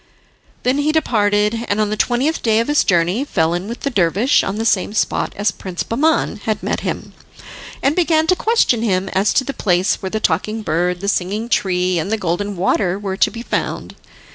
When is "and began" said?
7.83-8.25